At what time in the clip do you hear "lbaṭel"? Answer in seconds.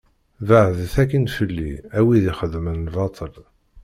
2.87-3.35